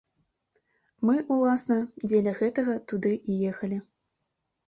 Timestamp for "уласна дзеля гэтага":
1.33-2.79